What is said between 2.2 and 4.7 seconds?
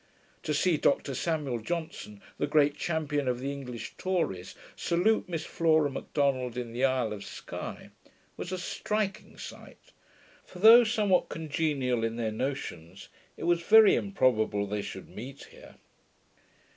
the great champion of the English Tories,